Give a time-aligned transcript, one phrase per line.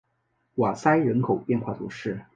[0.55, 2.25] 瓦塞人口变化图示